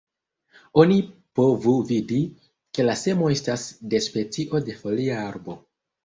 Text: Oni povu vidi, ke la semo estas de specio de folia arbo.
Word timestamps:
Oni 0.83 0.95
povu 1.39 1.73
vidi, 1.89 2.21
ke 2.77 2.85
la 2.87 2.95
semo 3.01 3.27
estas 3.33 3.65
de 3.91 3.99
specio 4.07 4.63
de 4.71 4.79
folia 4.79 5.19
arbo. 5.27 5.55